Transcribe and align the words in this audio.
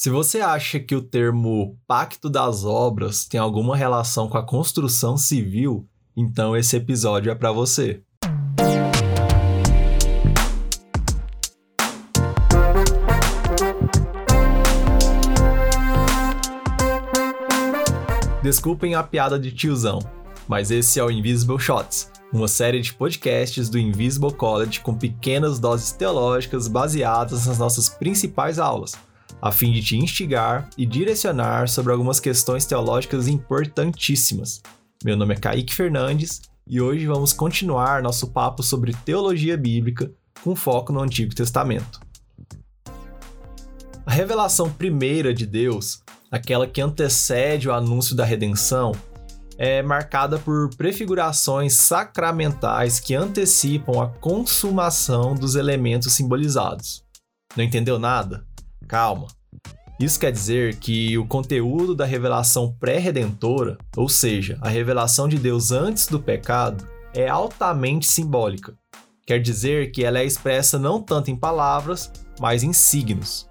Se 0.00 0.10
você 0.10 0.40
acha 0.40 0.78
que 0.78 0.94
o 0.94 1.02
termo 1.02 1.76
Pacto 1.84 2.30
das 2.30 2.64
Obras 2.64 3.24
tem 3.24 3.40
alguma 3.40 3.76
relação 3.76 4.28
com 4.28 4.38
a 4.38 4.46
construção 4.46 5.16
civil, 5.16 5.88
então 6.16 6.56
esse 6.56 6.76
episódio 6.76 7.32
é 7.32 7.34
para 7.34 7.50
você. 7.50 8.00
Desculpem 18.40 18.94
a 18.94 19.02
piada 19.02 19.36
de 19.36 19.50
tiozão, 19.50 19.98
mas 20.46 20.70
esse 20.70 21.00
é 21.00 21.02
o 21.02 21.10
Invisible 21.10 21.58
Shots, 21.58 22.08
uma 22.32 22.46
série 22.46 22.80
de 22.80 22.94
podcasts 22.94 23.68
do 23.68 23.76
Invisible 23.76 24.32
College 24.32 24.78
com 24.78 24.94
pequenas 24.94 25.58
doses 25.58 25.90
teológicas 25.90 26.68
baseadas 26.68 27.46
nas 27.46 27.58
nossas 27.58 27.88
principais 27.88 28.60
aulas 28.60 29.07
a 29.40 29.52
fim 29.52 29.72
de 29.72 29.82
te 29.82 29.96
instigar 29.96 30.68
e 30.76 30.84
direcionar 30.84 31.68
sobre 31.68 31.92
algumas 31.92 32.20
questões 32.20 32.66
teológicas 32.66 33.28
importantíssimas. 33.28 34.60
Meu 35.04 35.16
nome 35.16 35.34
é 35.34 35.38
Kaique 35.38 35.74
Fernandes 35.74 36.42
e 36.66 36.80
hoje 36.80 37.06
vamos 37.06 37.32
continuar 37.32 38.02
nosso 38.02 38.32
papo 38.32 38.62
sobre 38.62 38.92
teologia 39.04 39.56
bíblica 39.56 40.10
com 40.42 40.56
foco 40.56 40.92
no 40.92 41.00
Antigo 41.00 41.34
Testamento. 41.34 42.00
A 44.04 44.10
revelação 44.10 44.70
primeira 44.70 45.34
de 45.34 45.44
Deus, 45.44 46.02
aquela 46.30 46.66
que 46.66 46.80
antecede 46.80 47.68
o 47.68 47.72
anúncio 47.72 48.16
da 48.16 48.24
redenção, 48.24 48.92
é 49.58 49.82
marcada 49.82 50.38
por 50.38 50.70
prefigurações 50.76 51.74
sacramentais 51.74 53.00
que 53.00 53.14
antecipam 53.14 54.00
a 54.00 54.08
consumação 54.08 55.34
dos 55.34 55.56
elementos 55.56 56.12
simbolizados. 56.12 57.04
Não 57.56 57.64
entendeu 57.64 57.98
nada? 57.98 58.47
Calma. 58.88 59.28
Isso 60.00 60.18
quer 60.18 60.32
dizer 60.32 60.76
que 60.76 61.18
o 61.18 61.26
conteúdo 61.26 61.94
da 61.94 62.06
revelação 62.06 62.74
pré-redentora, 62.80 63.76
ou 63.96 64.08
seja, 64.08 64.56
a 64.62 64.68
revelação 64.68 65.28
de 65.28 65.36
Deus 65.36 65.70
antes 65.70 66.06
do 66.06 66.18
pecado, 66.18 66.88
é 67.14 67.28
altamente 67.28 68.06
simbólica. 68.06 68.74
Quer 69.26 69.40
dizer 69.40 69.90
que 69.90 70.04
ela 70.04 70.20
é 70.20 70.24
expressa 70.24 70.78
não 70.78 71.02
tanto 71.02 71.30
em 71.30 71.36
palavras, 71.36 72.10
mas 72.40 72.62
em 72.62 72.72
signos. 72.72 73.48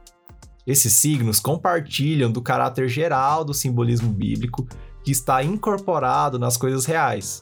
Esses 0.65 0.93
signos 0.93 1.39
compartilham 1.39 2.31
do 2.31 2.41
caráter 2.41 2.89
geral 2.89 3.45
do 3.45 3.53
simbolismo 3.53 4.11
bíblico 4.11 4.67
que 5.03 5.11
está 5.11 5.43
incorporado 5.43 6.39
nas 6.39 6.57
coisas 6.57 6.85
reais. 6.85 7.41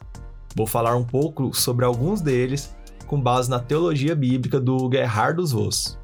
Vou 0.56 0.68
falar 0.68 0.96
um 0.96 1.04
pouco 1.04 1.54
sobre 1.54 1.86
alguns 1.86 2.22
deles 2.22 2.76
com 3.08 3.22
base 3.22 3.50
na 3.50 3.60
teologia 3.60 4.16
bíblica 4.16 4.60
do 4.60 4.90
Gerhard 4.92 5.38
dos 5.38 5.52
Voss. 5.52 5.98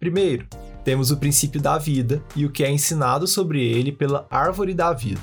Primeiro, 0.00 0.46
temos 0.84 1.10
o 1.10 1.16
princípio 1.16 1.60
da 1.60 1.78
vida 1.78 2.22
e 2.34 2.44
o 2.44 2.50
que 2.50 2.64
é 2.64 2.70
ensinado 2.70 3.26
sobre 3.26 3.64
ele 3.64 3.92
pela 3.92 4.26
árvore 4.30 4.74
da 4.74 4.92
vida. 4.92 5.22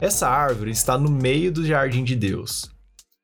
Essa 0.00 0.28
árvore 0.28 0.70
está 0.70 0.98
no 0.98 1.10
meio 1.10 1.52
do 1.52 1.64
jardim 1.64 2.02
de 2.02 2.16
Deus. 2.16 2.70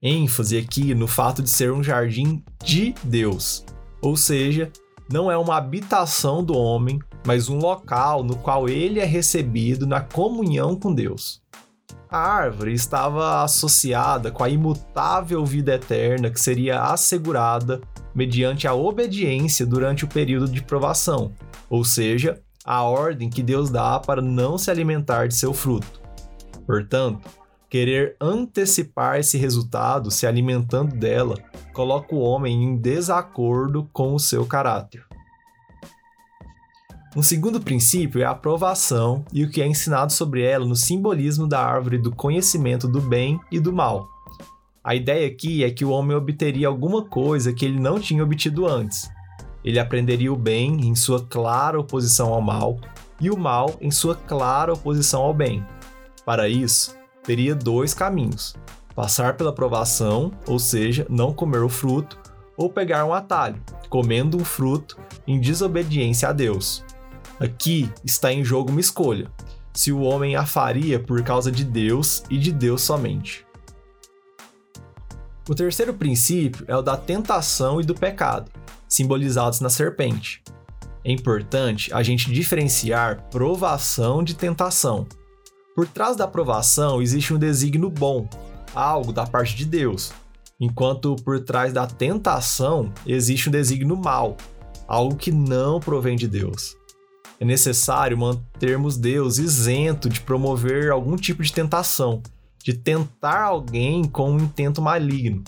ênfase 0.00 0.56
aqui 0.56 0.94
no 0.94 1.08
fato 1.08 1.42
de 1.42 1.50
ser 1.50 1.72
um 1.72 1.82
jardim 1.82 2.42
de 2.62 2.94
Deus, 3.02 3.64
ou 4.00 4.16
seja, 4.16 4.70
não 5.10 5.30
é 5.30 5.36
uma 5.36 5.56
habitação 5.56 6.44
do 6.44 6.56
homem, 6.56 7.00
mas 7.26 7.48
um 7.48 7.58
local 7.58 8.22
no 8.22 8.36
qual 8.36 8.68
ele 8.68 9.00
é 9.00 9.04
recebido 9.04 9.86
na 9.86 10.00
comunhão 10.00 10.76
com 10.76 10.94
Deus. 10.94 11.42
A 12.10 12.18
árvore 12.18 12.72
estava 12.72 13.42
associada 13.42 14.30
com 14.30 14.42
a 14.42 14.48
imutável 14.48 15.44
vida 15.44 15.74
eterna 15.74 16.30
que 16.30 16.40
seria 16.40 16.80
assegurada 16.80 17.82
mediante 18.14 18.66
a 18.66 18.74
obediência 18.74 19.66
durante 19.66 20.04
o 20.04 20.08
período 20.08 20.50
de 20.50 20.62
provação, 20.62 21.32
ou 21.68 21.84
seja, 21.84 22.40
a 22.64 22.82
ordem 22.82 23.28
que 23.28 23.42
Deus 23.42 23.68
dá 23.68 24.00
para 24.00 24.22
não 24.22 24.56
se 24.56 24.70
alimentar 24.70 25.28
de 25.28 25.34
seu 25.34 25.52
fruto. 25.52 26.00
Portanto, 26.66 27.28
querer 27.68 28.16
antecipar 28.18 29.18
esse 29.18 29.36
resultado 29.36 30.10
se 30.10 30.26
alimentando 30.26 30.96
dela 30.96 31.36
coloca 31.74 32.14
o 32.14 32.20
homem 32.20 32.64
em 32.64 32.76
desacordo 32.76 33.88
com 33.92 34.14
o 34.14 34.18
seu 34.18 34.46
caráter. 34.46 35.04
Um 37.16 37.22
segundo 37.22 37.58
princípio 37.58 38.20
é 38.20 38.24
a 38.24 38.30
aprovação 38.30 39.24
e 39.32 39.42
o 39.42 39.50
que 39.50 39.62
é 39.62 39.66
ensinado 39.66 40.12
sobre 40.12 40.42
ela 40.42 40.66
no 40.66 40.76
simbolismo 40.76 41.48
da 41.48 41.64
árvore 41.64 41.96
do 41.96 42.14
conhecimento 42.14 42.86
do 42.86 43.00
bem 43.00 43.40
e 43.50 43.58
do 43.58 43.72
mal. 43.72 44.08
A 44.84 44.94
ideia 44.94 45.26
aqui 45.26 45.64
é 45.64 45.70
que 45.70 45.84
o 45.84 45.90
homem 45.90 46.16
obteria 46.16 46.68
alguma 46.68 47.02
coisa 47.04 47.52
que 47.52 47.64
ele 47.64 47.80
não 47.80 47.98
tinha 47.98 48.22
obtido 48.22 48.66
antes. 48.66 49.10
Ele 49.64 49.78
aprenderia 49.78 50.32
o 50.32 50.36
bem 50.36 50.86
em 50.86 50.94
sua 50.94 51.24
clara 51.24 51.80
oposição 51.80 52.32
ao 52.32 52.42
mal 52.42 52.78
e 53.20 53.30
o 53.30 53.36
mal 53.36 53.76
em 53.80 53.90
sua 53.90 54.14
clara 54.14 54.74
oposição 54.74 55.22
ao 55.22 55.34
bem. 55.34 55.64
Para 56.26 56.46
isso, 56.48 56.94
teria 57.24 57.54
dois 57.54 57.94
caminhos: 57.94 58.54
passar 58.94 59.36
pela 59.36 59.52
provação, 59.52 60.30
ou 60.46 60.58
seja, 60.58 61.06
não 61.08 61.32
comer 61.32 61.62
o 61.62 61.68
fruto, 61.70 62.18
ou 62.56 62.70
pegar 62.70 63.04
um 63.06 63.14
atalho, 63.14 63.60
comendo 63.88 64.36
um 64.36 64.44
fruto 64.44 64.98
em 65.26 65.40
desobediência 65.40 66.28
a 66.28 66.32
Deus. 66.32 66.84
Aqui 67.40 67.88
está 68.04 68.32
em 68.32 68.44
jogo 68.44 68.70
uma 68.70 68.80
escolha: 68.80 69.30
se 69.72 69.92
o 69.92 70.00
homem 70.00 70.34
a 70.34 70.44
faria 70.44 70.98
por 70.98 71.22
causa 71.22 71.52
de 71.52 71.64
Deus 71.64 72.24
e 72.28 72.36
de 72.36 72.52
Deus 72.52 72.82
somente. 72.82 73.46
O 75.48 75.54
terceiro 75.54 75.94
princípio 75.94 76.64
é 76.68 76.76
o 76.76 76.82
da 76.82 76.96
tentação 76.96 77.80
e 77.80 77.84
do 77.84 77.94
pecado, 77.94 78.50
simbolizados 78.88 79.60
na 79.60 79.70
serpente. 79.70 80.42
É 81.04 81.12
importante 81.12 81.94
a 81.94 82.02
gente 82.02 82.30
diferenciar 82.30 83.28
provação 83.30 84.22
de 84.22 84.34
tentação. 84.34 85.06
Por 85.74 85.86
trás 85.86 86.16
da 86.16 86.26
provação 86.26 87.00
existe 87.00 87.32
um 87.32 87.38
desígnio 87.38 87.88
bom, 87.88 88.28
algo 88.74 89.12
da 89.12 89.24
parte 89.26 89.54
de 89.54 89.64
Deus, 89.64 90.12
enquanto 90.60 91.16
por 91.16 91.40
trás 91.40 91.72
da 91.72 91.86
tentação 91.86 92.92
existe 93.06 93.48
um 93.48 93.52
desígnio 93.52 93.96
mal, 93.96 94.36
algo 94.86 95.16
que 95.16 95.30
não 95.30 95.78
provém 95.80 96.16
de 96.16 96.26
Deus. 96.26 96.76
É 97.40 97.44
necessário 97.44 98.18
mantermos 98.18 98.96
Deus 98.96 99.38
isento 99.38 100.08
de 100.08 100.20
promover 100.20 100.90
algum 100.90 101.16
tipo 101.16 101.42
de 101.42 101.52
tentação, 101.52 102.20
de 102.62 102.74
tentar 102.74 103.42
alguém 103.42 104.04
com 104.04 104.32
um 104.32 104.38
intento 104.38 104.82
maligno. 104.82 105.44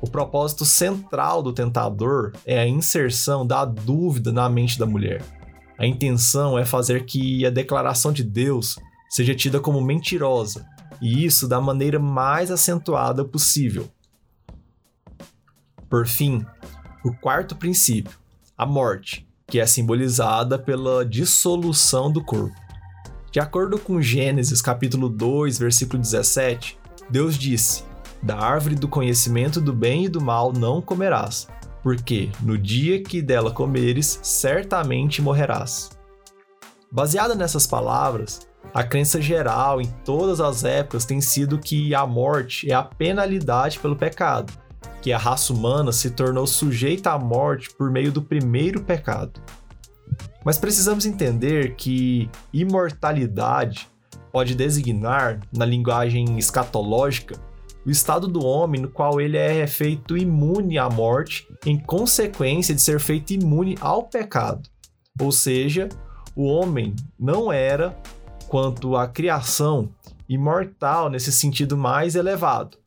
O 0.00 0.08
propósito 0.08 0.64
central 0.64 1.42
do 1.42 1.52
tentador 1.52 2.32
é 2.44 2.58
a 2.58 2.66
inserção 2.66 3.46
da 3.46 3.64
dúvida 3.64 4.32
na 4.32 4.48
mente 4.48 4.78
da 4.78 4.86
mulher. 4.86 5.22
A 5.78 5.86
intenção 5.86 6.58
é 6.58 6.64
fazer 6.64 7.04
que 7.04 7.44
a 7.44 7.50
declaração 7.50 8.12
de 8.12 8.22
Deus 8.22 8.78
seja 9.10 9.34
tida 9.34 9.60
como 9.60 9.80
mentirosa, 9.80 10.66
e 11.00 11.24
isso 11.24 11.46
da 11.46 11.60
maneira 11.60 11.98
mais 11.98 12.50
acentuada 12.50 13.24
possível. 13.24 13.88
Por 15.88 16.06
fim, 16.06 16.44
o 17.04 17.12
quarto 17.12 17.54
princípio, 17.56 18.18
a 18.56 18.64
morte, 18.64 19.26
que 19.54 19.60
é 19.60 19.66
simbolizada 19.66 20.58
pela 20.58 21.06
dissolução 21.06 22.10
do 22.10 22.20
corpo. 22.20 22.60
De 23.30 23.38
acordo 23.38 23.78
com 23.78 24.02
Gênesis 24.02 24.60
capítulo 24.60 25.08
2, 25.08 25.60
versículo 25.60 26.02
17, 26.02 26.76
Deus 27.08 27.38
disse: 27.38 27.84
Da 28.20 28.36
árvore 28.36 28.74
do 28.74 28.88
conhecimento 28.88 29.60
do 29.60 29.72
bem 29.72 30.06
e 30.06 30.08
do 30.08 30.20
mal 30.20 30.52
não 30.52 30.82
comerás, 30.82 31.46
porque 31.84 32.30
no 32.42 32.58
dia 32.58 33.00
que 33.00 33.22
dela 33.22 33.52
comeres, 33.52 34.18
certamente 34.24 35.22
morrerás. 35.22 35.90
Baseada 36.90 37.36
nessas 37.36 37.64
palavras, 37.64 38.48
a 38.74 38.82
crença 38.82 39.22
geral 39.22 39.80
em 39.80 39.86
todas 40.04 40.40
as 40.40 40.64
épocas 40.64 41.04
tem 41.04 41.20
sido 41.20 41.60
que 41.60 41.94
a 41.94 42.04
morte 42.04 42.68
é 42.68 42.74
a 42.74 42.82
penalidade 42.82 43.78
pelo 43.78 43.94
pecado, 43.94 44.52
que 45.04 45.12
a 45.12 45.18
raça 45.18 45.52
humana 45.52 45.92
se 45.92 46.08
tornou 46.08 46.46
sujeita 46.46 47.12
à 47.12 47.18
morte 47.18 47.68
por 47.74 47.90
meio 47.90 48.10
do 48.10 48.22
primeiro 48.22 48.82
pecado. 48.82 49.38
Mas 50.42 50.56
precisamos 50.56 51.04
entender 51.04 51.74
que 51.74 52.30
imortalidade 52.50 53.86
pode 54.32 54.54
designar, 54.54 55.40
na 55.52 55.66
linguagem 55.66 56.38
escatológica, 56.38 57.38
o 57.84 57.90
estado 57.90 58.26
do 58.26 58.42
homem 58.46 58.80
no 58.80 58.88
qual 58.88 59.20
ele 59.20 59.36
é 59.36 59.66
feito 59.66 60.16
imune 60.16 60.78
à 60.78 60.88
morte 60.88 61.46
em 61.66 61.78
consequência 61.78 62.74
de 62.74 62.80
ser 62.80 62.98
feito 62.98 63.34
imune 63.34 63.76
ao 63.82 64.04
pecado. 64.04 64.66
Ou 65.20 65.30
seja, 65.30 65.86
o 66.34 66.46
homem 66.46 66.96
não 67.20 67.52
era, 67.52 67.94
quanto 68.48 68.96
à 68.96 69.06
criação, 69.06 69.90
imortal 70.26 71.10
nesse 71.10 71.30
sentido 71.30 71.76
mais 71.76 72.14
elevado. 72.14 72.78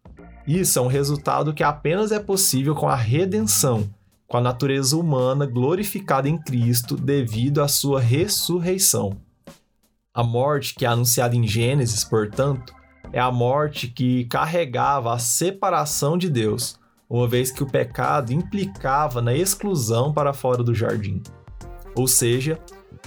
Isso 0.48 0.80
é 0.80 0.82
um 0.82 0.88
resultado 0.88 1.54
que 1.54 1.62
apenas 1.62 2.14
é 2.14 2.20
possível 2.20 2.74
com 2.74 2.88
a 2.88 2.96
redenção, 2.96 3.90
com 4.26 4.38
a 4.38 4.42
natureza 4.42 4.96
humana 4.96 5.46
glorificada 5.46 6.30
em 6.30 6.38
Cristo 6.38 6.96
devido 6.96 7.62
à 7.62 7.68
sua 7.68 8.00
ressurreição. 8.00 9.18
A 10.14 10.24
morte 10.24 10.74
que 10.74 10.86
é 10.86 10.88
anunciada 10.88 11.36
em 11.36 11.46
Gênesis, 11.46 12.06
portanto, 12.06 12.74
é 13.12 13.20
a 13.20 13.30
morte 13.30 13.88
que 13.88 14.24
carregava 14.26 15.14
a 15.14 15.20
separação 15.20 16.18
de 16.18 16.30
Deus, 16.30 16.80
uma 17.10 17.28
vez 17.28 17.52
que 17.52 17.62
o 17.62 17.70
pecado 17.70 18.32
implicava 18.32 19.22
na 19.22 19.34
exclusão 19.34 20.14
para 20.14 20.34
fora 20.34 20.64
do 20.64 20.74
jardim. 20.74 21.22
Ou 21.94 22.08
seja, 22.08 22.58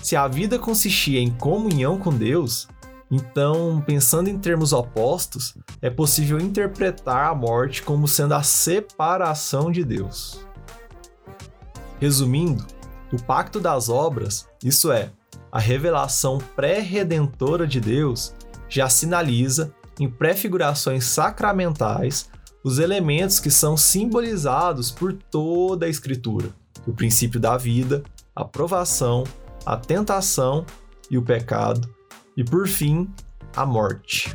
Se 0.02 0.16
a 0.16 0.26
vida 0.26 0.58
consistia 0.58 1.20
em 1.20 1.30
comunhão 1.30 1.98
com 1.98 2.10
Deus, 2.10 2.66
então, 3.10 3.82
pensando 3.84 4.30
em 4.30 4.38
termos 4.38 4.72
opostos, 4.72 5.56
é 5.82 5.90
possível 5.90 6.38
interpretar 6.38 7.30
a 7.30 7.34
morte 7.34 7.82
como 7.82 8.06
sendo 8.06 8.34
a 8.34 8.42
separação 8.42 9.72
de 9.72 9.84
Deus. 9.84 10.46
Resumindo, 11.98 12.64
o 13.12 13.20
pacto 13.20 13.58
das 13.58 13.88
obras, 13.88 14.48
isso 14.62 14.92
é, 14.92 15.10
a 15.50 15.58
revelação 15.58 16.38
pré-redentora 16.54 17.66
de 17.66 17.80
Deus, 17.80 18.32
já 18.68 18.88
sinaliza, 18.88 19.74
em 19.98 20.08
prefigurações 20.08 21.04
sacramentais, 21.04 22.30
os 22.62 22.78
elementos 22.78 23.40
que 23.40 23.50
são 23.50 23.76
simbolizados 23.76 24.90
por 24.90 25.12
toda 25.12 25.86
a 25.86 25.88
Escritura: 25.88 26.50
o 26.86 26.92
princípio 26.92 27.40
da 27.40 27.56
vida, 27.56 28.02
a 28.34 28.44
provação, 28.44 29.24
a 29.66 29.76
tentação 29.76 30.64
e 31.10 31.18
o 31.18 31.22
pecado, 31.22 31.92
e 32.40 32.44
por 32.44 32.66
fim, 32.66 33.06
a 33.54 33.66
morte. 33.66 34.34